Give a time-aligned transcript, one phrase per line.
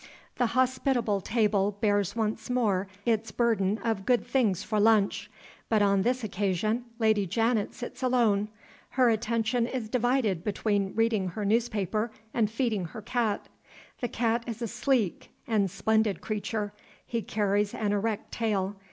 [0.37, 5.29] The hospitable table bears once more its burden of good things for lunch.
[5.69, 8.47] But on this occasion Lady Janet sits alone.
[8.97, 13.47] Her attention is divided between reading her newspaper and feeding her cat.
[13.99, 16.73] The cat is a sleek and splendid creature.
[17.05, 18.77] He carries an erect tail.